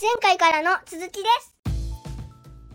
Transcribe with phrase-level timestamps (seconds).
[0.00, 1.54] 前回からの続きです。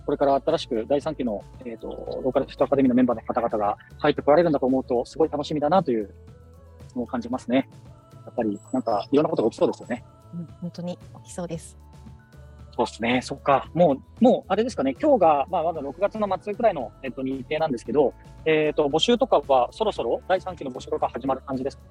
[0.06, 6.10] これから新しく第3期の、えーと、ローカルフィットアカデミーのメンバーの方々が入ってこられるんだと思うと、すごい楽しみだなという
[6.96, 7.70] のを感じますね。
[8.26, 10.04] やっぱりなんかいろんなことが起きそうですよね。
[10.34, 11.78] うん、本当に起きそうです。
[12.76, 13.70] そうですね、そっか。
[13.74, 18.14] もう、もう、あれですかね、今日が、まあ、まだ6月の末くらいの、えっと、日程なんですけど、
[18.46, 21.84] えっ、と、募集とかは、そろそろ第3期の募集とか始まる感じですか？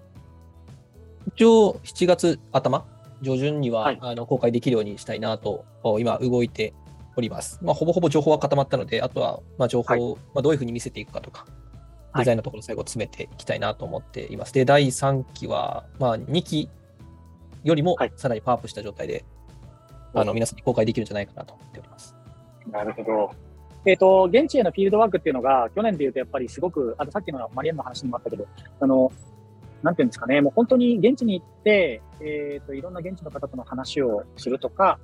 [1.27, 2.87] 一応、7月頭、
[3.23, 5.65] 上旬には、はい、あの公開できるようにしたいなと、
[5.99, 6.75] 今、動いて
[7.17, 7.59] おります。
[7.63, 11.47] まあ、ほぼほぼ情報は固まったので、あとは、まあ、情報を、まあ、どういうふうに見せていくかとか、
[12.17, 14.53] デザインのところ最後詰めていきたいなと思っています。
[14.55, 16.69] で、第3期は、まあ、2期
[17.65, 19.25] よりもさらにパワーアップした状態で、
[20.15, 22.17] あの皆さんに公開できるんじゃないかなと思っております。
[22.71, 23.31] なるほど。
[23.85, 28.47] えっ、ー、と、現地へのフィールドワークっていうのが、去年で言うとやっぱりすごく、あとさっきのマリアンの話にもあったけど、
[28.81, 29.13] あの、
[29.83, 34.99] なんていうんですかね、もう本当に現地に行って、えっ、ー、と、いろんな現地の方との話をするとか、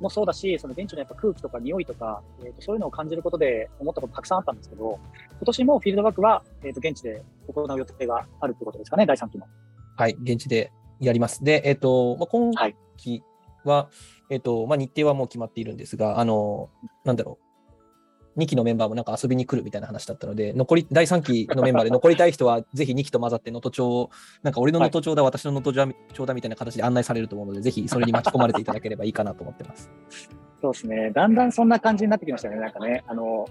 [0.00, 4.98] もそうだし、その現地のやっぱ空気とか匂いとか、えー、とそういうのを感じることで思ったことたくさんあったんですけど、
[5.30, 9.46] 今年もフィールドワークは、えっ、ー、と、現地で行う予定があるってことですかね、第3期の。
[9.96, 11.44] はい、現地でやります。
[11.44, 12.50] で、えっ、ー、と、まあ、今
[12.96, 13.22] 期
[13.64, 13.90] は、は
[14.30, 16.70] い、えっ、と、まあ、日程はもう決まっているんですが、あの、
[17.04, 17.43] なんだろう、
[18.36, 24.10] 2期のメンバーもなんか遊びに来るみたいな話だったので、残り、第3期のメンバーで残りたい人は、ぜひ2期と混ざって能登町を、
[24.42, 29.90] なんか俺の能登町だ、はい、私の能登町だみたいな形で案内されると思うので、ぜひそれに巻き込まれていただければいいかなと思ってます。
[30.60, 31.10] そうですね。
[31.10, 32.56] だんだんそんな感じになってきましたね。
[32.56, 33.46] なんかね、あの、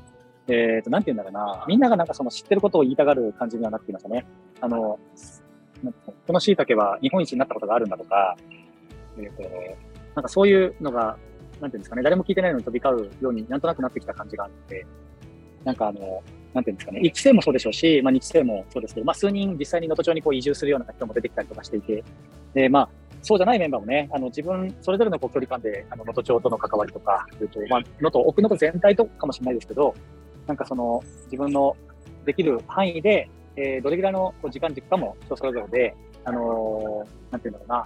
[0.47, 1.65] えっ、ー、と、なんて言うんだろうな。
[1.67, 4.25] みんながなんかその知ってることを言いたがる感じにはなってきましたね。
[4.61, 4.99] あの、
[6.27, 8.35] この椎茸は日本一になったことがあるんだとか、
[9.17, 9.43] えっ、ー、と、
[10.15, 11.17] なんかそういうのが、
[11.63, 14.85] なんていうんですかね、誰も聞いてないのに飛び交うようになんとなくなってきた感じがあって、
[15.63, 16.21] なんかあの、
[16.53, 22.03] なんていうんですかね、育成もそうでしょうし、まあ日生もそうですけど、まあ数人実際に能登町にこう移住するような人も出てきたりとかしていて、
[22.53, 22.89] で、まあ、
[23.21, 29.95] そうじゃないメンバーもね、あの自分それぞれのこう距離感で、あの能登町との関わりとか、とまあ、能登、奥能登全体とかもしれないですけど、
[30.45, 31.77] なんかその自分の
[32.25, 35.95] できる範囲で、えー、どれぐらいのこう時間軸かも人それぞれで、
[36.25, 37.83] あのー、なんていうんだろうな、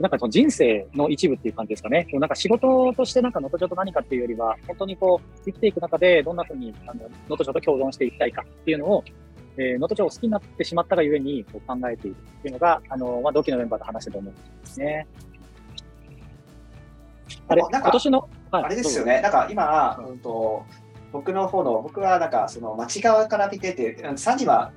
[0.00, 2.06] なんかその人生の一部っていう感じですかね。
[2.14, 9.04] なんか仕事としてなんか能登町と何かっていうよりは、本当にこう、生きていく中でどんなふうにあの能登町と共存していきたいかっていうのを、
[9.58, 15.06] えー、能登町を好きになってしまったがゆえにこう考えているっていうのが、あの、まあ、同期のメンバーと話してると思うんですね。
[17.48, 19.20] あれ、今年の、はい、あれですよね。
[19.20, 20.64] なんか今、うんと、
[21.12, 24.72] 僕の方の、僕はなんかその町側から見てて、3時は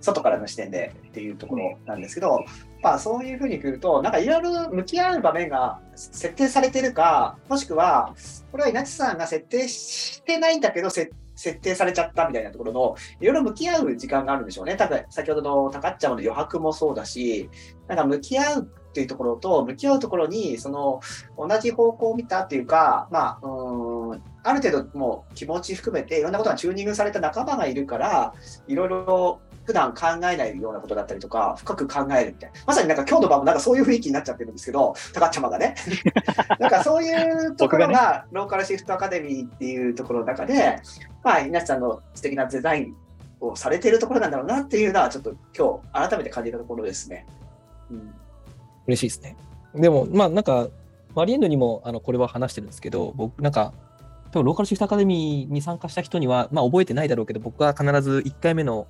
[0.00, 2.44] 外からの視点でっていうところなんですけど、
[2.84, 8.14] ぱそういうふうに来ると、なんかいろいろ向き合う場面が設定されてるか、もしくは、
[8.52, 11.10] これは稲地さんが設定してないんだけど、設
[11.60, 14.76] 定されちゃったみたいなところの、いろいろ向き合う時間があるんでしょうね。
[14.76, 17.48] 多分、先ほどの高っちゃんの余白もそうだし、
[17.88, 21.00] なんか向き合うっていうところと、向き合うところに、その、
[21.36, 28.34] 同じ方向を見たっていうか、まあ、うん、ある程度もう気持ち含めていろんなことがチューニングされた仲間がいるから、
[28.68, 32.60] いろいろ普段考えないようなことだったりとか、深く考えるみたいな。
[32.66, 35.74] まさになんか今日の場もなんかそういう雰囲気になっちゃってるんですけど、高っちゃまがね。
[36.60, 40.80] なんかそういうところが、ローカルシフトアカデミーっていうところの中で、
[41.22, 42.96] まあ、稲地さんの素敵なデザイン
[43.40, 47.26] をされているところなんだろうなっていうのは、ちょっと今日改めて感じたところですね。
[47.90, 48.14] うん、
[48.86, 49.36] 嬉しいですね。
[49.74, 50.68] でも、まあなんか、
[51.14, 53.72] マリエンヌにもあのこれは話してるんですけど、僕なんか、
[54.30, 58.86] 多分ローカルシフトアカデミーに参加した人には、まあ覚えてないだろうけど、僕は必ず1回目の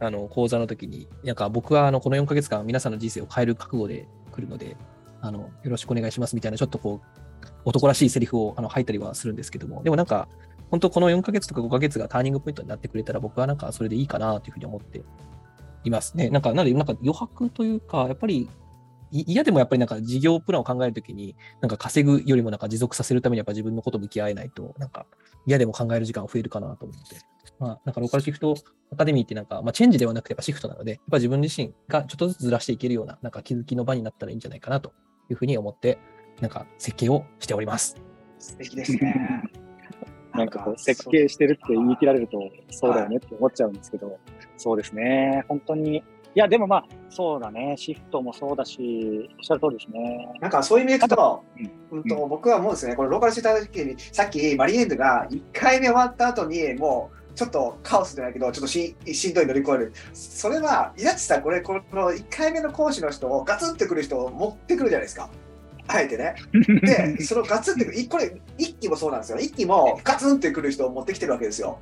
[0.00, 4.76] あの講座の時に、なんか僕はあのこの4ヶ月間、皆さんの人生を変える覚悟で来るので、
[5.20, 10.28] あのよろしくお願いしますみたいな、ちょっとこう、男らしいセリフをあの吐いたりはするんですけども、でもなんか、
[10.70, 15.02] 本当この4ヶ月とか5ヶ月がターニングポイントになってくれたら、僕はなんかそれでいいかなというふうに思って
[15.84, 16.30] いますね。
[16.30, 18.48] なんか、なので、なんか余白というか、やっぱり
[19.10, 25.06] 嫌でもやっぱりなんか事業プランを考えるときに、なんか稼ぐよりもなんか持続させるためにやっぱ自分のこと向き合えないと、なんか
[25.46, 27.16] 嫌でも考える時間増えるかなと思って。
[27.58, 28.54] まあ、なんかローカルシフト
[28.92, 34.92] アカデミーってなんか、まあ、チェンジではなくてやっぱシフトなので、やっぱ自分自身がちょっとずつずらしていけるような、なんか気づきの場になったらいいんじゃないかなと
[35.30, 35.98] いうふうに思って、
[36.40, 37.96] なんか設計をしております。
[38.38, 39.42] 素敵ですね。
[40.34, 42.38] なんかこう設計してるって言い切られると、
[42.70, 44.18] そうだよねって思っちゃうんですけど、
[44.56, 45.44] そうですね。
[45.48, 50.28] 本当にいや、でもまあ、そうだね、シフトもそうだし、おっしゃる通りですね。
[50.40, 51.44] なんかそういう意味でいくと、
[51.90, 59.92] うんと、僕は思うんですね、これ、ローカルシューター時に、さっきマリエンドが1回目終わった後に、もう、ちょっとカオスじゃないけど、ちょっとししんどい乗り越える。
[60.12, 61.80] それは、いやつさ、これ、この
[62.10, 65.30] 1回目の講師の人をガツンってくる人を持ってくるじゃないですか。
[65.88, 66.34] あえてね。
[67.16, 69.38] で、そのガツンってくる、これ、一期もそうなんですよ。
[69.38, 71.78] 一期もガツンってくる人を持ってきてるわけですよ。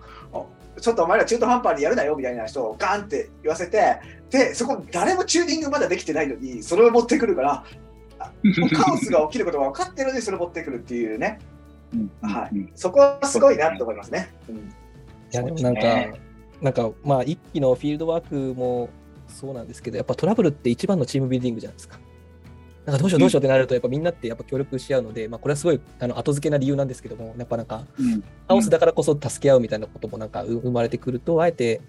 [0.81, 3.97] ちょっとお前ら中途半端にやるなよみたいな人をガンって言わせて、
[4.31, 7.65] で、そこ誰もチューニングまだできてないのに、それを持ってくるから、
[8.75, 11.39] カオスが起きることが分かってるので、それを持ってくるっていうね、
[11.95, 14.33] うんはいうんそこはすごいなと思いますね。
[14.49, 14.61] うんい
[15.33, 15.81] や、でもなんか、
[16.63, 18.89] なんか、まあ、一期のフィールドワークも
[19.29, 21.99] そうなんですけど、やっぱトラブルって一番のチームビルディングじゃないですか。
[22.87, 31.81] なんかどうしようどうしようってなると、やっぱみんなってやっぱ協力し合うので、まあ、これはすごいあの後付けな理由なんですけども、やっぱなんか、うんカオスだからこそ助け合うみたいなこともなんかう生まれてくると、あえて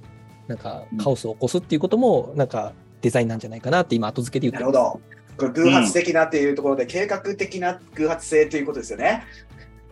[0.48, 4.66] なんかカオスを起こすっていうことも、なんかデザインなんじゃないかなって今、後付けで言って。
[4.66, 5.02] なるほど。
[5.38, 9.24] これ偶発的なっていうところで、計画的な偶発性ということですよね。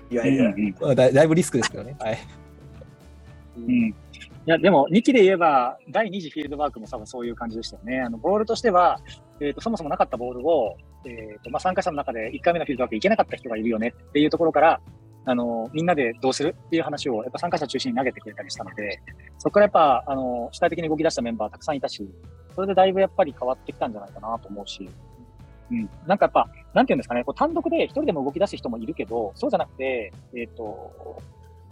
[0.09, 0.53] いわうんゆる。
[0.57, 1.95] うんまあだだいぶリスクですけどね。
[1.99, 2.17] はい。
[3.57, 3.95] うん
[4.47, 8.01] いや、でも、2期で言えば、第2次フィールドワークも多分そういう感じでしたよね。
[8.01, 8.99] あの、ボールとしては、
[9.39, 14.79] えっ、と、そもそもなかったボールを、えっ、と、まあ、参加者の中で1回目のフィールドワーク行けなかった人がいるよねっていうところから、
[15.25, 19.01] あの、みんなでどうするっていう話を、やっぱ参加者中心に投げてくれたりしたので、
[19.39, 22.07] そこからやっぱ、あの、主体的に動き出したメンバーたくさんいたし、
[22.53, 24.87] それでだいぶやっぱり変わってきたんじゃないかなと思うし、
[25.71, 25.89] うん。
[26.05, 31.21] なんかやっぱ、なんていうんですかね、こう単独で一人でも動き出す人もいるけど、そうじゃなくて、えっ、と、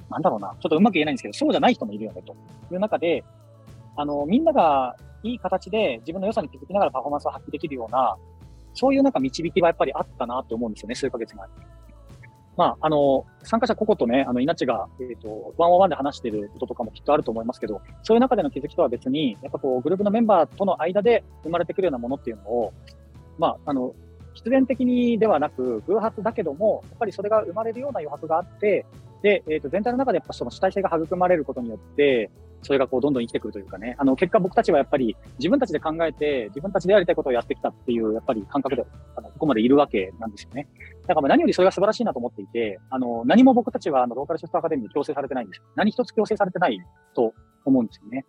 [0.09, 2.35] なんだろうな、ちょっとうまく言えないんですけど、そうじゃない人もいるよね、と
[2.71, 3.23] いう中で、
[3.95, 8.15] あの、みんながいい形で自分の良さに気づきながらパフォーマンスを発揮できるような、
[8.73, 11.47] そういうなんか導きはやっぱりあったなって思うんですよね、数ヶ月前。
[12.55, 22.73] まあ、あの、参加者個々とね、あの、稲地が、えっ、と、ワンオンワンで話してることとかもきっとあると思いますけど、そういう中での気づきとは別に、やっぱこう、グループのメンバーとの間で生まれてくるようなものっていうのを、
[23.39, 23.95] まあ、あの、
[24.35, 28.85] 必然的にではなく、偶発だけども、やっぱりそれが生まれるような余白があって、
[29.23, 32.29] で、えっ、と、全体の中でやっぱその主体性が育まれることによって、
[32.61, 38.85] それがこうどんどん生きてくるというかね、あの結果僕たちはやっぱり自分たちで考えて、自分たちでやりたいことをやってきたっていう、やっぱり感覚で、
[39.15, 40.67] あのここまでいるわけなんですよね。
[41.07, 45.63] だから何よりそれが素晴らしいなと思っていて、あの何も僕たちはあのローカルシフトアカデミーに強制されてないんですよ。
[45.75, 46.77] 何一つ強制されてない
[47.15, 47.33] と
[47.63, 48.25] 思うんですよね。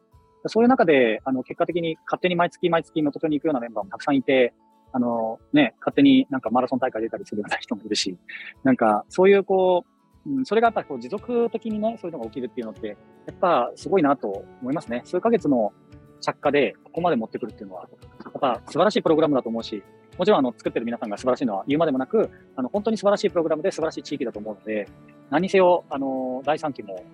[0.47, 4.53] そういう中で、あの結果的に勝手に毎月毎月能登町に行くようなメンバーもたくさんいて、
[4.93, 8.17] あのね、勝手になんかマラソン大会出たりするような人もいるし、
[8.63, 9.94] なんかそういうこう、
[10.27, 12.95] うん、それがやっぱこう持続的にね、そういうのが起きるっていうのって、や
[13.33, 15.03] っぱすごいなと思いますね。
[15.05, 15.73] 数ヶ月の
[16.21, 17.89] 着火でここまで持ってくるっていうのは、
[18.25, 19.83] やっぱ素晴らしいプログラムだと思うし、
[20.17, 24.89] もちろんあの作ってる皆さんが素晴らしいのは言うまでもなく、あの本当に素晴らしいプログラムで素晴らしい地域だと思うので、
[25.31, 27.05] 何せよ、あの、第3期も、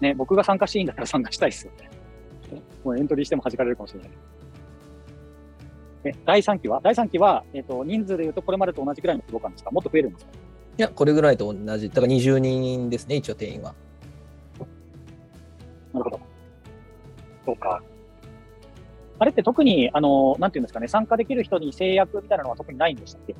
[0.00, 1.90] ね、僕が参加していいんだったら参加したいですよね。
[2.84, 4.10] もうエントリーしても弾かれるかもしれない。
[6.04, 6.80] え第3期は？
[6.84, 9.70] 第3期は、えっ、と、人数で言うとこれまでと同じくらいの規模感ですか？
[9.72, 10.30] もっと増えるんですか？
[10.78, 11.88] いや、これぐらいと同じ。
[11.88, 13.74] だから20人ですね、一応定員は。
[15.92, 16.20] なるほど。
[17.46, 17.82] そうか。
[19.18, 23.34] あれって特に、あの、なんていうんですかね、参加できる人に制約みたいなのは特にないんでしたっけ？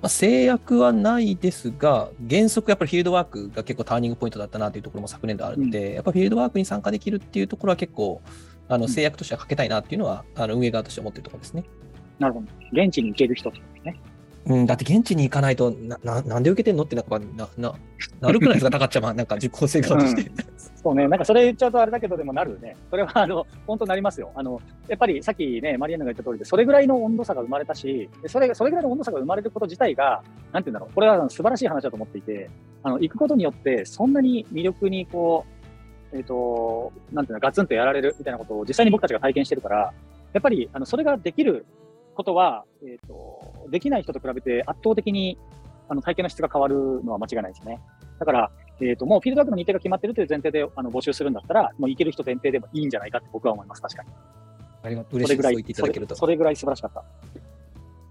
[0.00, 8.20] まあ、制約はないですが、原則やっぱりフィールドワークが結構ターニングポイントだったなというところも昨年度あるので、やっぱフィールドワークに参加できるっていうところは結構、
[8.68, 11.64] あのうん制約としてはかけたいなっていうのは、あの運営側として思ってるところですね。
[12.18, 12.46] なるほど。
[12.72, 14.00] 現地に行ける人ってことですね。
[14.48, 17.74] うん、だって現地に行かないとな、ななんで受けてんのってなんかな、な、
[18.20, 20.30] なるくないですか、 高っちゃま、なんか実行性側として。
[20.76, 22.76] そうね、なんかそれ言っちゃうとあれだけど、でもなるね。
[22.88, 24.30] それは、あの、本当なりますよ。
[24.34, 30.22] あの、やっぱりさっきね、マリアンヌが言った通りで、それぐらいの温度差が生まれたし、それ、それぐらいの温度差が生まれること自体が、
[30.52, 32.48] なんて言うんだろう、これは素晴らしい話だと思っていて、
[32.82, 35.44] あの、行くことによって、そんなに魅力にこ
[36.12, 39.92] う、えっ、と、なんていうの、ガツンとやられるみたいなことを実際に僕たちが体験してるから、
[40.32, 41.66] やっぱり、あの、それができる
[42.18, 45.38] ことは、えっ、と、できない人と比べて圧倒的に、
[45.88, 47.80] あの、体験の質が変わるのは間違いないですね。
[48.18, 54.08] だから、えっ、と、もうフィールドワークの日程が決まってるという前提であの募集するんだったら、もう行ける人前提でもいいんじゃないかって僕は思います、確かに。
[54.82, 55.36] ありがとう嬉しいです。
[55.36, 56.14] それぐらい、そう言っていただけると。
[56.16, 57.04] それぐらい素晴らしかった。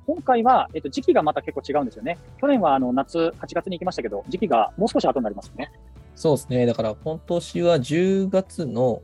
[0.05, 2.17] 今回は、えっ、と、時期がまた結構違うんですよね。
[2.39, 5.69] 去年はあの夏、8月に行きましたけど、時期がもう少し後になりますよね。
[6.15, 6.65] そうですね。
[6.65, 9.01] だから、今年は10月の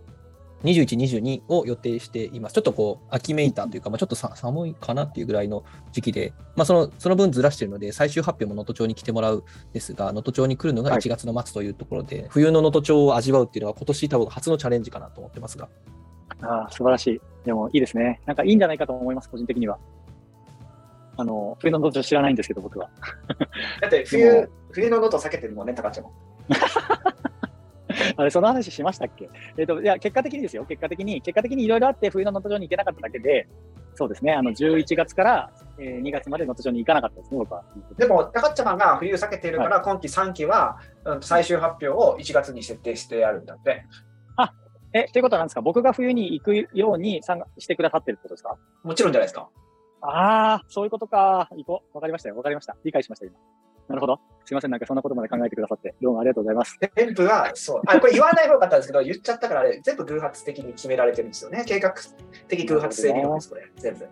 [0.64, 2.54] 21、22を予定しています。
[2.54, 9.44] ちょっとこう、秋めいたというか、まあ、ちょっとさ寒いかなっていうぐらいの時期で、まあ、そのその分ずらしてるので、最終発表も能登町に来てもらうん
[9.74, 15.68] ですが、能登町に来るのがはい1月の末というところで、冬の能登町を味わうっていうのは、今年多分初のチャレンジかなと思ってますが。
[16.42, 17.22] ああ、素晴らしい。
[17.46, 18.22] でもいいですね。
[18.26, 19.78] なんかいいんじゃないかと思います、個人的には。
[21.16, 22.90] あの、冬の道場知らないんですけど、僕は。
[23.82, 26.14] だってで冬も、冬の音避けてるもんね、高ちゃんも。
[28.18, 29.30] あれ、その話しましたっけ？
[29.58, 30.66] えっ、と、いや、結果的にですよ。
[30.66, 33.48] 結果的に、結果的にいろいろあって冬の能登町に行けなかっただけで、
[33.96, 34.34] そうですね。
[34.34, 37.64] あの、11月から、えー2月まで能登町に行かなかったですね、僕は。
[37.98, 43.86] でも、高っちゃまが冬避けてるから、今期3期は、うん最終発表を1月に設定してあるんだって。
[44.96, 45.62] え、ということはなんですか？
[45.62, 47.24] 僕が冬に行くように
[47.58, 48.58] してくださってるってことですか？
[48.84, 49.50] もちろんじゃないですか。
[50.02, 51.48] ああ、そういうことか。
[51.56, 51.98] 行こう。
[51.98, 52.36] わかりましたよ。
[52.38, 52.76] わかりました。
[52.84, 53.36] 理解しました、今。
[53.88, 54.20] なるほど。
[54.46, 56.78] すいません、なんかそんなことまで考えてくださって、どうもありがとうございます。
[56.96, 57.82] 全部は、そう。
[57.86, 61.64] あ、これ言わない方がよかったんですけど、言っちゃったからあれ、全部偶発的に決められてるんですよね。
[61.66, 61.94] 計画
[62.48, 64.08] 的偶発性理論です、これ、全部。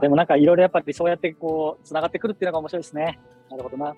[0.00, 3.18] でもなんかいろいろやっぱりそうやってこう、つながってくるっていうのが面白いですね。
[3.50, 3.94] なるほどな。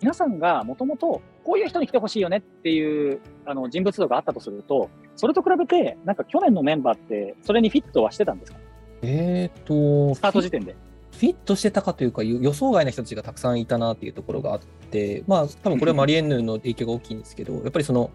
[0.00, 8.58] 皆さんがもともとこういう人に来てほしいよねっていうあの人物像があったとすると、それと比べて、なんか去年のメンバーって、それにフィットはしてたんですか？
[9.02, 10.76] えっ、と、スタート時点で。
[11.16, 18.10] フィットしてたかというか、予想外の人たちがたくさんいたなっていうところがあって、まあ、多分これはマリエンヌの影響が大きいんですけど、やっぱりその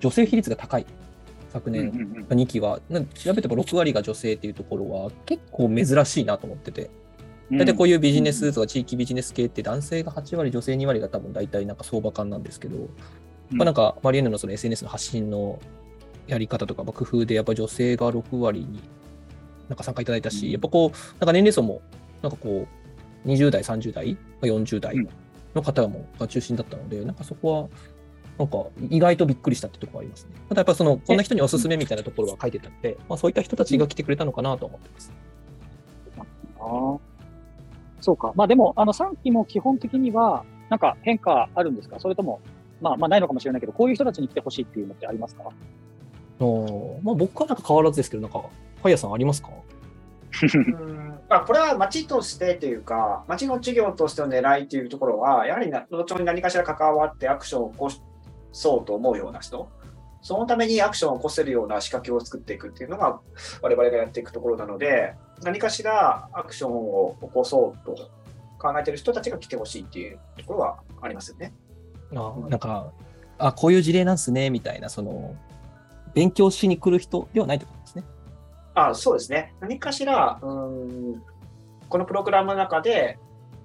[0.00, 0.86] 女性比率が高い。
[1.50, 1.90] 昨年、
[2.28, 2.80] 2期は、
[3.14, 6.90] 調べても6割が女性っていうところは結構珍しいなと思ってて。
[7.50, 12.88] 大体こういうビジネスとか地域ビジネス系って男性が8割、女性2割が多分大体なんか相場感なんですけど、
[13.50, 15.58] まあ、なんかマリエンヌのその SNS の発信の
[16.26, 18.80] やり方とか工夫でやっぱ女性が6割に
[19.68, 20.90] なんか参加いただいたし、やっぱこう、
[21.20, 21.80] なんか年齢層も
[22.22, 22.66] なんかこ
[23.24, 24.96] う、20代、30代、40代
[25.54, 27.68] の方もが中心だったので、なんかそこは、
[28.38, 30.30] なんか意外とびっくりしたってところありますね。
[30.48, 35.12] ただやっぱその、こんな人におすすめみたいなところは書いてたので、まあそういった人たちが来てくれたのかなと思ってます。
[36.60, 36.98] ああ。
[38.00, 38.32] そうか。
[38.36, 41.98] まあでも、あの3期も基本的には、なんか変化あるんですか？
[41.98, 42.40] それとも、
[42.80, 45.44] まあまあないのかもしれないけど、こういう人たちに来てほしいっていうのってありますか？
[46.38, 48.44] おまあ僕はなんか変わらずですけど、なんか、
[48.82, 49.48] パイヤさんありますか？
[51.30, 57.90] うんあこれは町としてというか、町の事業としての狙いというところは、やはり後ほに何かしら関わってアクションを起こ
[58.52, 59.68] そうと思うような人、
[60.22, 63.20] そのためにアクションを起こせるような仕掛けを作っていくっていうのが、
[63.62, 68.10] 我々がやっていくところなので、何かしらアクションを起こそうと
[68.58, 71.52] 考えている人たちが来てほしいっていうところはありますよね。
[72.14, 72.92] あなんか、
[73.38, 75.36] あこういう事例なんですねみたいな、その、
[76.14, 78.04] 勉強しに来る人ではないってことですね。
[78.78, 79.54] あそうですね。
[79.60, 81.22] 何かしら、うん、
[81.88, 83.18] このプログラムの中で、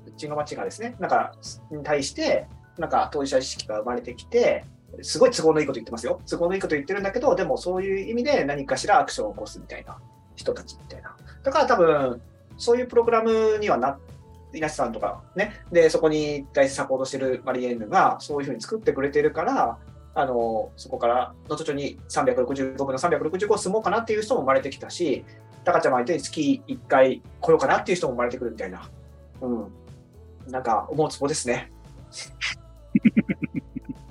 [0.08, 1.34] うちの町がですね、なんか、
[1.72, 4.66] に対して、なんか当事者意識が生まれてきて、
[5.02, 6.22] すごい都合のいいこと言ってますよ。
[6.30, 9.98] 都合のいいこと言ってるんだけど、でもそういう意味で何かしらアクションを起こすみたいな
[10.36, 11.16] 人たちみたいな。
[11.44, 12.22] だから多分、
[12.58, 13.98] そういうプログラムにはな
[14.54, 19.78] 稲瀬さんとかね、で、そこに大サポートしてるマリエンヌがそういうふうに作ってくれてるから、
[20.16, 25.26] あのそこから後々に365分の365住もうかなっていう人も生まれてきたし、
[25.64, 28.90] タカちゃんも言ったように月1回来ようかなっていう人も生まれてくるみたいな、
[29.42, 29.72] うん、
[30.52, 31.72] なんか思うつぼですね。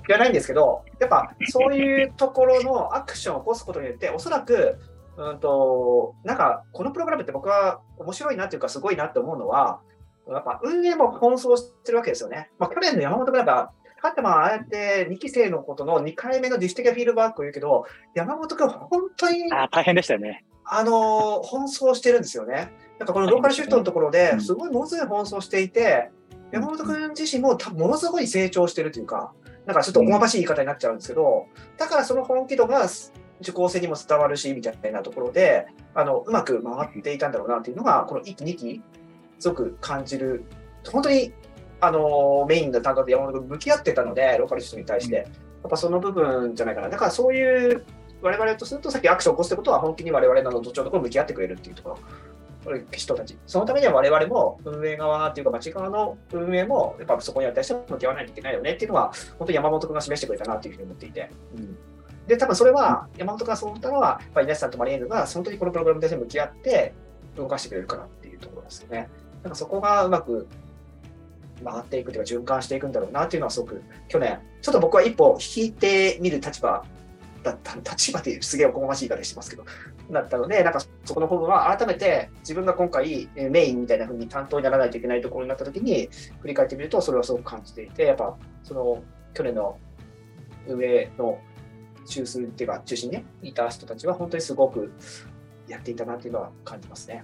[0.07, 4.77] じゃないんですけど、やっぱそういうところのアクションを起こすことによって、おそらく、
[5.15, 9.79] うんと、なんかこのプログラムって僕は面白いなっていうか、すごいなって思うのは、
[10.27, 12.49] やっぱ運営も奔走してるわけですよね。
[12.59, 13.71] まあ、去年の山本クラブは
[14.03, 20.45] かってまあ、ああやって2期生のことの2回目の自主的なフィードバックを言うけど、山本君、本当に、あ大変でしたよね。
[20.65, 22.73] あの、奔走してるんですよね。
[22.99, 26.11] なんかこのローカルシフトのところですごいものすごい奔走していて、
[26.51, 29.33] 山本君自身も多分ものすごい成長してるというか、
[29.65, 32.85] なんかちょっとおまばしい言い方になっちゃうんですけど、だからその本気度が
[33.39, 38.81] 受講生にも伝わるし、みたいなところで、あの、うまく回っていたんだろうなっていうのが、この1期、2期、
[39.39, 40.43] すごく感じる、
[40.91, 41.33] 本当に
[41.85, 45.23] あのメインの担当で山本君向き合ってたので、ローカル人に対して、や
[45.67, 46.89] っぱその部分じゃないかな。
[46.89, 47.85] だからそういう
[48.21, 51.97] 我々とすると、さっきアクションを起こすってことは、本気に我々のどっちのところ向き合ってくれるっていうところ。
[52.91, 53.37] 人たち。
[53.45, 61.29] そのためには我々も運営側っていうか町側の運営もやっぱそこに対して向き合わないといけないよねっていうのは本当に山本君が示してくれたなっていうふうに思っていて。
[61.57, 61.77] うん、
[62.25, 66.93] で、多分それは山本君がそう思ったのは、やっぱり稲さんとマリエーヌが本当にこのプログラムに対して向き合って
[67.35, 69.09] 動かしてくれるからっていうところですよね。
[69.43, 70.47] なんかそこがうまく
[71.63, 76.83] 回っていくというか循環していくんだろうなっていうのはすごく去年ちょっと僕は一歩引いてみる立場
[77.43, 79.65] だった立場ってすげえおこがましい言い方してますけど
[80.11, 86.09] だったのでなんかそこの部分は改めて自分が今回メインみたいな風に担当にならないといけないところになった時に
[86.41, 89.77] 振り返ってみるとそれはすごく感じていてやっぱその去年の
[90.67, 91.39] 運営の
[92.05, 94.91] 中枢っていうか中心に、ね、いた人たちは本当にすごく
[95.67, 97.23] やっていたなっていうのは感じますね。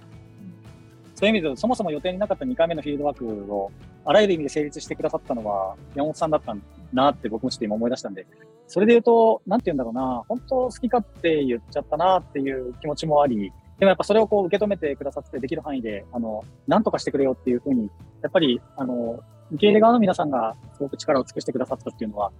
[1.14, 3.70] そういう意味で、そもそも予定になかった2回目のフィードワークを
[4.04, 8.26] あらゆる意味で成立してくださったのは、山本さんだったんなって僕もちょっと今思い出したんで、
[8.66, 17.90] それで言うと、なんて言うんだろうな、本当好き勝手言っちゃったなっていう気持ちもあり、でもやっぱそれをこう受け止めてくださってできる範囲で、あの、なんとかしてくれよっていうふうに、
[18.22, 22.30] やっぱり、あの、受け入れ側の皆さんがすごく力を尽くしてくださったっていうのは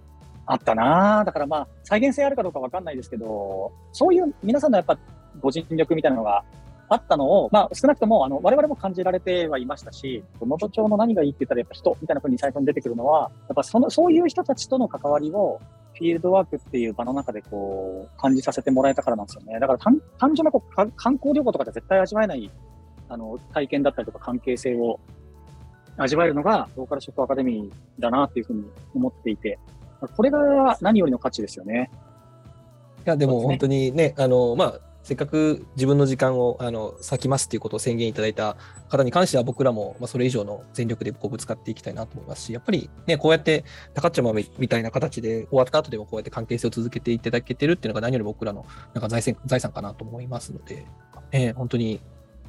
[0.45, 4.97] あったなだからまあ、再現性あるかどうかわかんないですけど、そういう皆さんのやっぱ
[5.39, 6.43] ご尽力みたいなのが
[6.93, 15.61] あったのを、まあ、少なくとも、あの、我々も感じられてはいましたし、能登町の何がいいって言ったら、やっぱ人みたいな風に最初に出てくるのは、やっぱその、そういう人たちとの関わりを、
[15.93, 19.57] フィールドワークっていう場の中でこう、感じさせてもらえたからなんですよね。
[19.57, 22.51] だから単単純なこう観光旅行とかで絶対味わえない、
[23.07, 24.99] あの、体験だったりとか関係性を
[25.95, 29.59] 味わえるのがローカルシフトアカデミーだなっていうふうに思っていて、
[30.17, 31.89] これが何よりの価値ですよね。
[33.05, 38.55] いや、でも本当にね、あの、まあ、せっかく自分の時間をあの割きますっていうことを宣言いただいた
[38.89, 50.85] 方に関しては僕らもまあそれ以上の全力でこうぶつかっていきたいなと思いますし、やっぱりね、こうやって高っちゃまみたいな形で終わった後でもこうやって関係性を続けていただけてるっていうのが何より僕らのなんか財産財産かなと思いますので、
[51.31, 52.01] ね、本当に、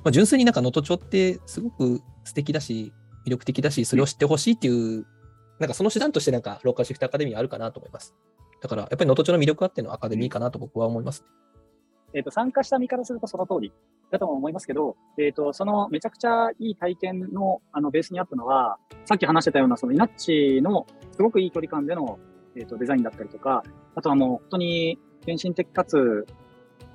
[0.05, 2.93] まあ、純粋になんか能登町ってすごく素敵だし、
[3.27, 5.07] 魅力的だし、それを知ってほしいっていう、
[5.59, 8.15] なんかその手段としてなんかローカルシフトアカデミーあるかなと思います。
[8.61, 11.25] だからやっぱり能登町の魅力あってのアカデミーかなと僕は思います、
[12.15, 13.73] えっ、ー、と、参加した身からするとその通り
[14.11, 22.19] だと思いますけど、えっ、ー、と、そのめちゃくちゃいい体験のあのベースにあったのは、さっき話してたようなそのイナッチのすごくいい距離感での、
[22.57, 23.63] えっ、ー、と、デザインだったりとか、
[23.95, 26.27] あとはもう本当に献身的かつ、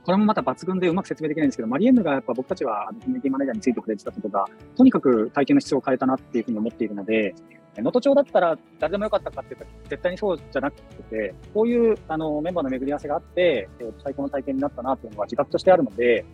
[0.06, 4.46] これもまた抜群でうまく説明できないんですけど、マリエンヌがやっぱ僕たちはコミュニティマネージャーについてくれてたことが、
[4.76, 7.36] とにかく体験の質を変えたなっていうふうに思っているので、
[7.78, 16.26] 能登町だったら誰でもよかったかっていうと、絶対にそうじゃなくて、こういうあのメンバーの巡り合わせがあって、えー、最高の体験になったなっていうのは自覚としてあるので、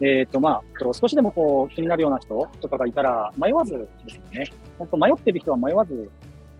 [0.00, 0.62] えっ、ー、と、まあ、
[0.92, 4.46] 少しでもこう気になるような人とかがいたら、迷わずですよね。
[4.78, 6.10] 本当迷ってる人は迷わず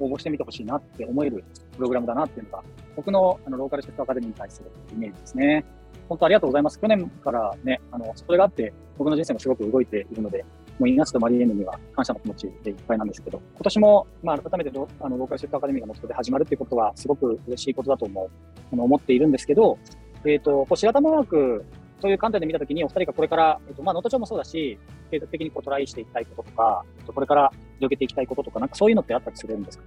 [0.01, 1.45] 応募してみてほしいなって思える
[1.77, 2.65] プログラムだなっていうのが、
[2.97, 5.65] 僕のあのローカルシフトアカデミーに対するイメージですね。
[6.09, 6.81] 本当ありがとうございます。
[6.81, 10.45] 去年からね、あの、それがあって、僕の人生もすごく動いているので、
[10.79, 18.31] もうイナスとマリエンヌには感謝の気持ちでいっぱいなんですけど、今年も、まあ、改めてロあのローカルシフトアカデミーが元で始まるっていうことは、すごく嬉しいことだと思う、
[18.73, 19.79] あの思っているんですけど、
[20.25, 21.65] えっ、ー、と、こう白玉ワーク
[22.01, 24.79] という観点で見たときに、お二人がこれから、えっ、ー、と、まあ、能登町もそうだし、
[25.11, 29.85] 継続的にこうトライしていきたいこととか、これから広げていきたいこととか、なんかそういうのってあったりするんですか？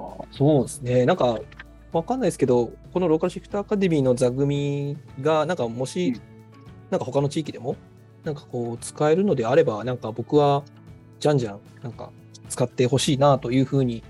[0.00, 1.06] あそうですね。
[1.06, 1.38] なんか、
[1.92, 6.20] わかんないですけど、このローカルシフトアカデミーの座組が、なんかもし、うん、
[6.90, 7.76] なんか他の地域でも、
[8.24, 10.62] なんかこう使えるのであれば、なんか僕は
[11.18, 12.10] じゃんじゃんなんか
[12.48, 14.02] 使ってほしいなというふうに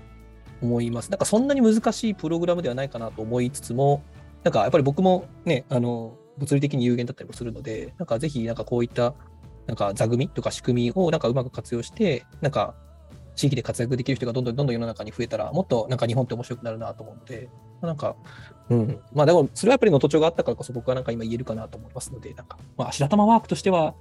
[0.61, 1.09] 思います。
[1.11, 4.03] なんかそんなに難しいプログラムではないかなと思いつつも、
[4.43, 9.13] なんかやっぱり僕もね、あの、物理的に有限だったりもするので、なんかぜひなんかこういった
[9.67, 12.75] なんか座組とか仕組みをなんかうまく活用して、なんか
[13.35, 17.49] 地域で活躍できる人がどんどんどんどん世の中に増えたら、もっとなんか日本って面白くなるなと思うので、
[17.81, 18.15] なんか、
[18.69, 18.99] うん。
[19.13, 23.95] まあでも、それはやっぱり能登町があったからこそ僕はなんか今言えるかなと思いますので、なんか、まあ白玉ワークとしては、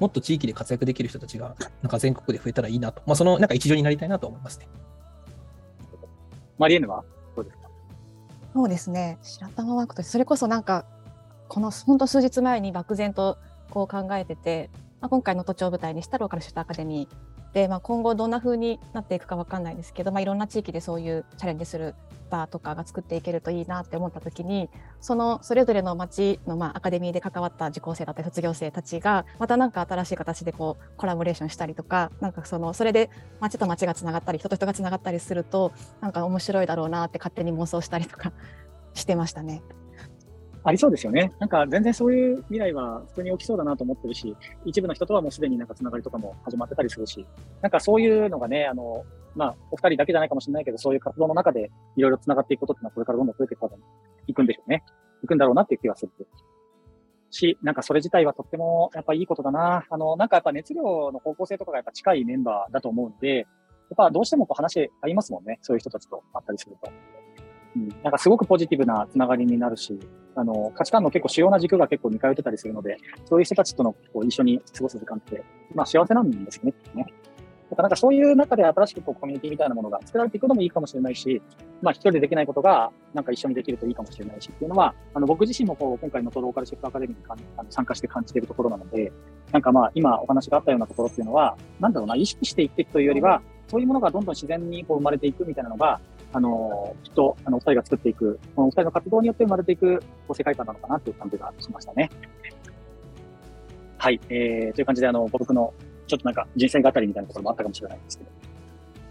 [0.00, 3.02] もっと地域で活躍できる人たちが、なんか全国で増えたらいいなと。
[3.06, 4.68] まあその、なんか一助になりたいなと思いますね。
[6.58, 7.04] マリエンヌは？
[7.36, 7.68] どうですか？
[8.54, 9.18] そうですね。
[9.22, 10.86] 白玉ワークとそれこそなんか、
[11.48, 13.36] この本当数日前に漠然と
[13.70, 14.70] こう考えてて、
[15.02, 21.94] まあ、今回の都庁舞台にしたローカルシュートアカデミーで、まあ、今後どんな風になっていくか分かんないですけど、まあ、いろんな地域でそういうチャレンジする
[22.30, 33.10] バーとかが作っていけるといいなって思った時にそのそれぞれの町のまあアカデミーで関わった受講生だったり卒業生たちがまた何か新しい形でこうコラボレーションしたりとかなんかそのそれで
[33.40, 38.32] 町と町がつながったり人と人がつながったりするとなんか面白いだろうなって勝手に妄想したりとか
[38.94, 39.62] してましたね。
[40.64, 41.32] ありそうですよね。
[41.40, 47.26] なんか全然そういう未来は普通に起きそうだなと思ってるし、一部の人とはもうすでになんかつながりとかも始まってたりするし、
[47.60, 53.66] なんかそういうのがね、あの、まあ、お二人だけじゃないかもしれないけど、そういう活動の中でいろいろつながっていくことっていうのはこれからどんどん増えていく
[54.28, 54.84] いくんでしょうね。
[55.24, 56.12] いくんだろうなっていう気がする。
[57.30, 59.84] し、なんかそれ自体はとってもやっぱいいことだな。
[59.88, 63.46] あの、なんかやっぱ熱量の方向性とかがやっぱ近いメンバーだと思うんで、やっ
[63.96, 65.58] ぱどうしてもこう話合いますもんね。
[65.62, 66.90] そういう人たちと会ったりすると。
[67.74, 69.98] うん、なんかすごくポジティブなつながりになるし、
[70.34, 76.74] あの、価値観の結構主要な軸が結構似通ってたりするので、そういう人たちとのこう一緒に過ごす時間って、まあ幸せなんですよね。
[76.94, 77.06] ね
[77.70, 81.40] だからなんかそういう中で新しくこうコミュニティみたいなものが作られていくのもいいかもしれないし、
[81.80, 87.24] まあ一人でできないことがなんか一緒にできるといいかもしれないしっていうのは、あの僕自身もこう今回のトローカルシェフアカデミーに
[87.56, 89.10] あの参加して感じているところなので、
[89.52, 95.98] なんかまあ今お話があったようなところっていうのは、なんだろうな、意識していっていくというよりは、そういうものがどんどん自然にこう生まれていくみたいなのが、
[96.32, 102.10] あの、きっと、あの、お二人が作っていく、このお二人の活動によって生まれていく、こう、世界観なのかなという感じがしましたね。
[103.98, 105.74] はい、えー、という感じで、あの、僕の、
[106.06, 108.30] ちょっとなんか、人生語りみたいなところもあったかもしれないんですけど、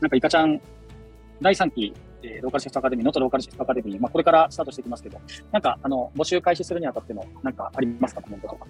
[0.02, 0.60] なんか、イカちゃん、
[1.42, 5.20] 第3期、えー、ローカルシフトアカデミー、ノートローカルシフトアカデミー、まあ、これからスタートしていきますけど、
[5.52, 8.68] なんか、あの、募集開始するにあたっての、なんかありますか、コメントとか？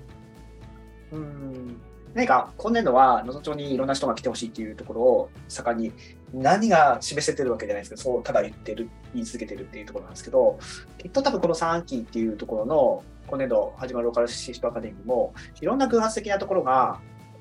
[1.11, 1.81] うん
[2.13, 5.93] 何か今年度は能登町にいろんな人が来てほしいっていうところを盛んに
[6.33, 10.57] 何が示せてるわけじゃないですけどそうただ言ってる言い続けてるっていうところなんですけど
[10.97, 16.99] きっと多分この3期っていうところの今年度始まるローカルシフトアカデミーもいろんな偶発的なところが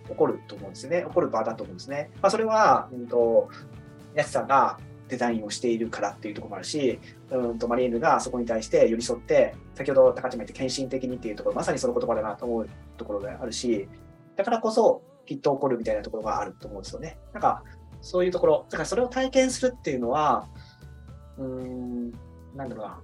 [0.08, 2.10] 起こると思うんですね起こる場だと思うんですね。
[2.20, 3.48] まあ、それは、うんと、
[4.14, 6.98] やつさんがデザインをしているからっていうところもあるし、
[7.30, 13.88] うんとマリーヌがそこに対して寄り添って、先ほど高島言って献身的にっていうところ、まさにその言葉だなと思うところがあるし、
[14.36, 17.18] だからこそ、きっと起こるみたいなところがあると思うんですよね。
[17.32, 17.62] なんか、
[18.02, 20.46] そういうところ、だからそれを体験するっていうのは、
[21.38, 22.10] うん、
[22.54, 23.00] なんだろうな。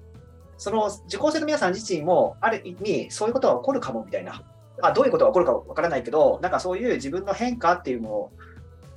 [0.58, 4.42] その受講生の皆さん自身も、ある意味、そういうことが起こるかもみたいな。
[4.82, 8.32] あどういうことが起こるかわからないけど、なんかそういう自分の変化っていうのを、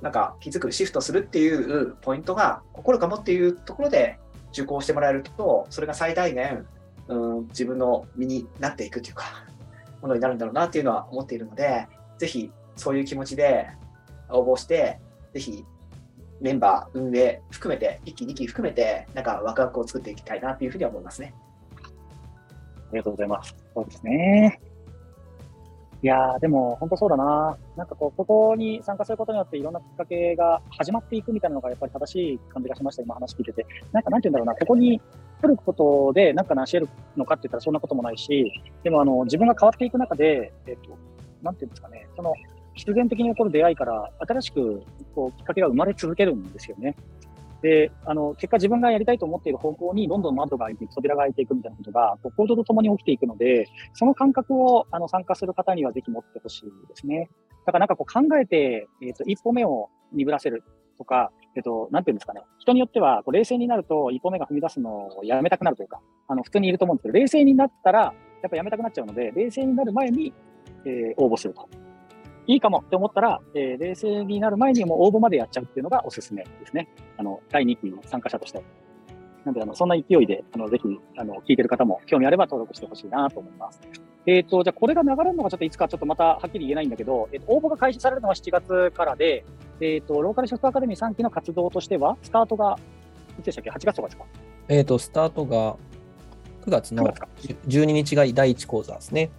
[0.02, 4.18] なんか気づく、シフトするっていうポイントが起こるかもっていうところで
[4.52, 6.66] 受講してもらえると、それが最大限、
[7.08, 9.24] うん、自分の身になっていくというか、
[10.00, 11.86] ものになるんだろうなっていうのは思っているので、
[12.18, 13.68] ぜひそういう気持ちで
[14.30, 14.98] 応募して、
[15.34, 15.64] ぜひ
[16.40, 21.34] メンバー、運営含めて、1期、2期含めて、なんかワクワクを作っていきたいなというふうには思いますね。
[22.90, 23.54] ありがとうございます。
[23.74, 24.60] そうですね。
[26.02, 27.58] いやー、でも本当そうだな。
[27.76, 33.66] なんかこう、ここに参加することによっていろんなきっかけが始まっていくみたいなのがやっぱり正しい感じがしました、今話聞いてて。
[33.92, 34.98] なんかなんて言うんだろうな、ここに
[35.42, 38.50] 来ることでなんか成し得るのかって言ったらそんなこともないし、
[38.82, 40.96] でもあの、自分が変わっていく中で、えっ、と、
[41.42, 42.32] なんていうんですかね、その、
[42.80, 44.82] 必然的に起こる出会いから、新しく
[45.14, 46.96] こうきっかけが生まれ続けるんですよね。
[47.62, 57.28] で、あの、結果自分がやりたいと思っている方向にどんどん窓が開いていく、扉が開いていくみたいなことが、こう行動とともに起きていくので、その感覚をあの参加する方にはぜひ持ってほしいですね。
[57.66, 60.64] だからなんかこう考えて、えっ、ー、と、一歩目を鈍らせる
[60.96, 62.40] とか、えっ、と、なんていうんですかね。
[62.60, 70.32] 人によっては、こう冷静になると一歩目が踏み出すのをやめたくなるというか、あの、普通にいると思うんですけど、冷静になったら、やっぱやめたくなっちゃうので、冷静になる前に、
[70.86, 71.68] えー、応募すると。
[72.50, 76.88] いいかもって思ったら、えー、冷静になる前にも応募までやっちゃうっていうのがおすすめですね。
[77.16, 78.60] あの、第2期の参加者として。
[79.44, 83.80] なんで、あの、そんな勢いで、あの、ぜひ、あの、聞いてる方も興味あれば登録してほしいなと思います。
[84.26, 89.44] えっ、ー、と、じゃあこれが流れるのがちょっといつかちょっとまたはっきり言えないんだけど、えっ、ー、と、応募が開始されるのは7月からで、
[89.80, 92.76] えっ、ー、と、ローカルショットアカデミー3期の活動としては、スタートが、
[93.38, 94.24] いつでしたっけ ?8 月とかですか？
[94.66, 95.76] えっ、と、スタートが
[96.66, 97.04] 9月の
[97.68, 99.30] 12日が第1講座ですね。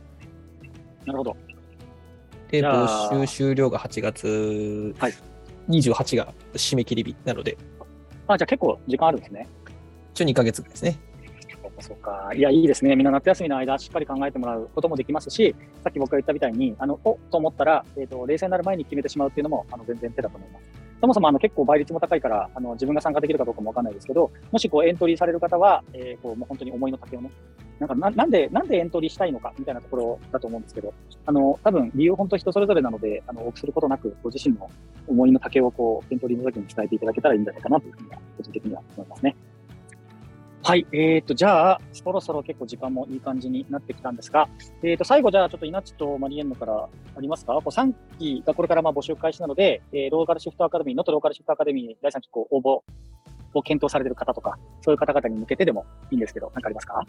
[1.05, 1.35] なるほど。
[2.51, 4.95] で、募集終了が8月
[5.69, 7.57] 28が締め切り日なので。
[8.27, 9.47] あ、じゃあ結構時間あるんですね。
[10.13, 10.99] 一応2ヶ月ですね。
[11.81, 12.31] そうか。
[12.35, 12.95] いや、いいですね。
[12.95, 20.80] みんな夏休みの間、しっかり考えてもらうこともできますし、さっき僕が言ったみたいに、あの、おと思ったら、えっ、ー、と、冷静になる前に決めてしまうっていうのも、あの、全然手だと思います。
[21.01, 27.31] そもそもあの結構倍率も高いから、あの自分が参加できるかどうかもわかんないですけど、もしこうエントリーされる方は、えー、こうもう本当に思いの丈をね、
[27.79, 30.93] なんかななんで、なんでエントリーしたいのかみたいなところだと思うんですけど、
[31.25, 34.69] あの、多分理由本当人それぞれなので、あの、臆することなく、ご自身の
[35.07, 39.35] 思いの丈をこう、エントリーの時に伝えていただけたらいいんじゃないかなというふうには、個人的には思いますね。
[40.63, 40.85] はい。
[40.91, 44.47] えっ、ー、と、じゃあ、そろそろ結構時間もいい感じになってきたんですが、
[44.83, 47.53] えっ、ー、と、最後じゃあ、ちょっと稲地とマリエンヌからありますか？
[47.53, 52.69] こう ?3 期がこれからまあ募集開始なので、えー、ローカルシフトアカデミー、ノットローカルシフトアカデミー第3期こう応募
[53.53, 57.03] を検討されてる方とか、そういう方々に向けてでもいいんですけど、何かありますか？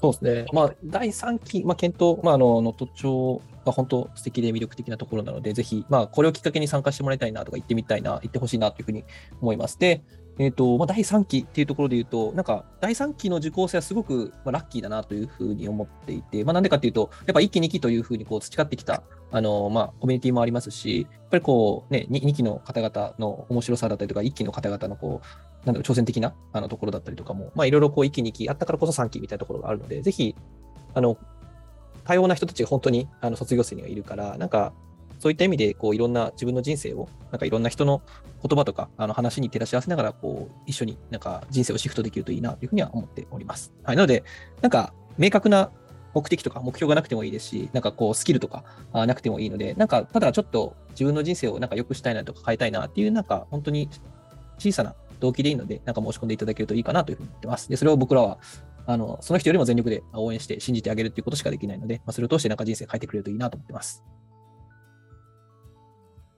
[0.00, 0.46] そうですね。
[0.52, 9.04] まあ、第3期、まあ、検討、まあ、あの、能登町が本当素敵で魅力的なところなので、ぜひ、まあ、これをきっかけに参加してもらいたいなとか、行ってみたいな、行ってほしいなというふうに
[9.40, 9.78] 思います。
[9.78, 10.02] で、
[10.38, 30.34] えーとまあ、第3期っていうところで言うと、なんか第3期の受講生はすごく、まあ、ラッキーだなというふうに思っていて、まあ、なんでかっていうと、やっぱ1期、2期というふうにこう培ってきたあの、まあ、コミュニティもありますし、やっぱりこう、ね、2, 2期の方々の面白さだったりとか、1期の方々のこうなんだろう挑戦的なあのところだったりとかも、まあ、いろいろこう1期、2期あったからこそ3期みたいなところがあるので、ぜひ、
[30.94, 31.18] あの
[32.04, 34.72] 多様な人たちが本当にあの卒業生にはいるから、なんか
[35.22, 38.02] そういった意味で、こう、いろんな自分の人生を、なんかいろんな人の
[38.44, 43.72] 言葉とか、あの話に照らし合わせながら、こう、一緒になんか人生をシフトできるといいなというふうには思っております。
[43.84, 43.96] はい。
[43.96, 44.24] なので、
[44.62, 45.70] なんか、明確な
[46.12, 53.88] 目的とか目標がなくてもいいですし、なんかこう、スキルとかなくてもいいので、なんか、ただちょっと自分の人生をなんか良くしたいなとか変えたいなっていう、なんか本当に
[54.58, 57.68] 小さな動機でいいので、なんか申し込んでいただけるといいかなというふうに思ってます。
[57.68, 58.38] で、それを僕らは、
[58.86, 64.02] あの、その人よりも全力で応援して信じてあげるっていうことしかできないので、まあ、それを通してなんか人生変えてくれるといいなと思ってます。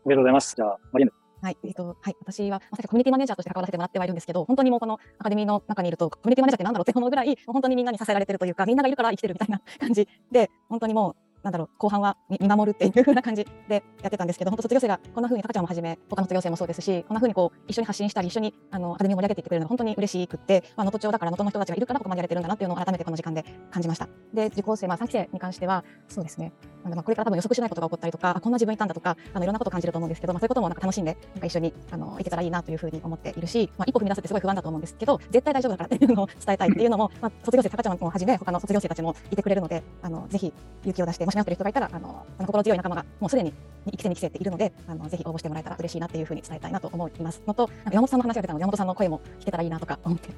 [0.06, 0.54] ありがとうございます。
[0.56, 1.08] じゃあ、マリ。
[1.42, 24.08] はい、えっ、と、はい、私は、まさかコミュニティマネージャーとして関わらせてもらってはいるんですけど、本当にもうこのアカデミーの中にいると、コミュニティマネージャーってなんだろうって思うぐらい、本当にみんなに支えられてるというか、みんながいるから生きてるみたいな感じで、本当にもう、なんだろう、後半は見守るっていう風な感じでやってたんですけど、本当卒業生がこんな風に、たかちゃんもはじめ、他の卒業生もそうですし、こんな風にこう、一緒に発信したり、一緒にあのアカデミーを盛り上げていってくれるのは本当に嬉しくって、まあ、能登町だから能登の人たちがいるからここまでやれてるんだなっていうのを改めてこの時間で感じました。
[24.32, 26.52] で、受講生、まあ、3期生に関しては、そうですね、
[26.82, 40.52] なんまあこれから多分予測しないことが起こったりとか、こんな自分いたんだとか、あのいろんなことを感じると思うんですけど、まあ、そういうこともなんか楽しんで、なんか一緒にあのいけたらいいなというふうに思っているし、まあ、一歩踏み出すってすごい不安だと思うんですけど、絶対大丈夫だからっていうのを伝えたいっていうのも、まあ、卒業生、たかちゃんもはじめ、他の卒業生たちもいてくれるので、あのぜひ
[40.82, 43.52] 勇気を出して、し迷ってる人がいたら、あのあの心強い仲間がもうすでに
[43.86, 47.42] 1期生2期生っているのであのぜひ応募してもらえたら嬉しいなっていうふうに伝えたいなと思います。
[47.46, 50.30] のと山本さんの話が出たので山本さんの声も聞けたらいいなとか思って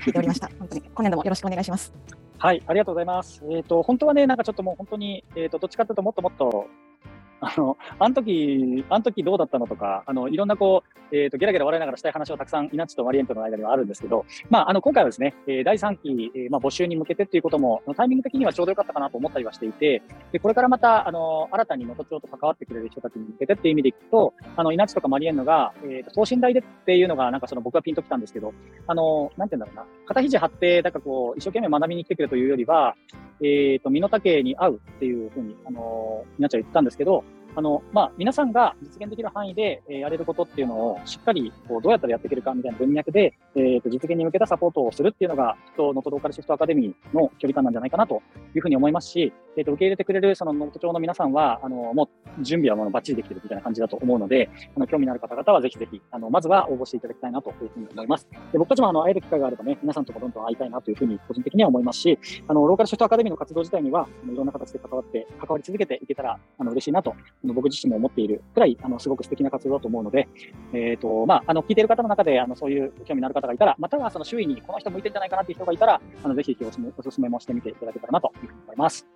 [0.00, 1.92] 聞いておりました 本当に今年度もよろしくお願いします。
[2.38, 3.42] はいありがとうございます。
[3.44, 6.66] えっ、ー、と本当はねなんかちょっともう本当にえっ、ー、とどっちかというともっともっと
[7.40, 28.52] あの、あの時、あの時どうだったのとか、あの、いろんなこう、えっ、ー、と、ゲラゲラ笑いながらしたい話をたくさん、イナッチとマリエントの間にはあるんですけど、まあ、あの、今回はですね、えー、第3期、えー、まあ、募集に向けてっていうことも、タイミング的にはちょうどよかったかなと思ったりはしていて、で、これからまた、あの、新たに能登町と関わってくれる人たちに向けてっていう意味でいくと、あの、イナッチとかマリエントが、えっ、ー、と、等身大でっていうのが、なんかその僕はピンときたんですけど、
[28.86, 32.96] あの、なんて言うんだろうな、肩肘張って、なんかこう、一生懸命学びに来てくれというよりは、
[33.40, 37.24] えっ、ー、と、身の丈に合うっていうふうに、あの、イナッチは言ったんですですけど、
[37.58, 48.22] あの、まあ、皆さんが実現できる範囲で、えー、やれることっていうのをしっかり、こう、どうやったらやっていけるかみたいな文脈で、えー、と、実現に向けたサポートをするっていうのが、きっと、能登ローカルシフトアカデミーの距離感なんじゃないかなと
[48.54, 58.28] いうふうに思いますし、えっ、ー、と、受け入れてくれる、その、能登町の皆さんは、あの、もう、準備はもうバッチリできてるみたいな感じだと思うので、あの、興味のある方々はぜひぜひ、あの、まずは応募していただきたいなというふうに思います。
[58.52, 67.14] で、僕たちも、あの、会える機会があればね、皆さんとどんどん会いたいなというふうに、個人的には思いますし、あの、ローカルシフトアカデミーの活動自体には、いろんな形で関わって、関わり続けていけたら、あの、嬉しいなと、
[67.47, 70.28] あの僕自身も思っているくらい、あの、すごく素敵な活動だと思うので、
[70.72, 79.06] えっ、ー、と、まあ、あの、聞いている方の中で、あの、そういう興味のある方がいたら、またはその周囲にこの人向いてるんじゃないかなっていう人がいたら、あの、ぜひおすおすめもしてみていただけたらなというふうに思います。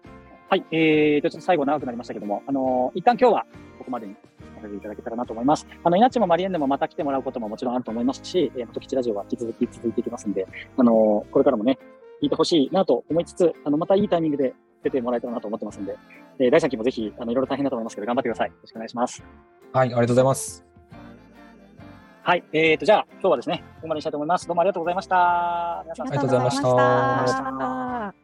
[0.49, 3.47] はい、えーと、ちょっと最後長くなりましたけども、あの、一旦今日は
[3.79, 4.14] ここまでに
[4.57, 5.66] させていただけたらなと思います。
[5.83, 11.79] あの、稲地もマリエンでもまた来てもらうことももちろんあると思いますし、えー、時吉ラジオは引き続き続いていきますんで、あの、これからもね、
[12.23, 15.97] 聞いてほしいなと思いつつ、あの、またいいタイミングで出てもらえたらなと思ってますんで、
[16.38, 18.49] えー、第3期もぜひ、あの、いろいろ大変だと思いますけど、頑張ってください。
[18.49, 19.23] よろしくお願いします。
[19.73, 20.64] はい、ありがとうございます。
[22.23, 24.47] はい、えーと、じゃあ、今日はですね、ここまでにしたいと思います。
[24.47, 25.81] どうもありがとうございました。
[25.85, 28.21] 皆さんありがとうございました。